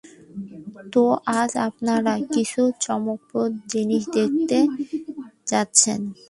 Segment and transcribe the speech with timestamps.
[0.93, 1.03] তো,
[1.39, 4.57] আজ আপনারা কিছু চমকপ্রদ জিনিস দেখতে
[5.47, 5.99] যাচ্ছেন।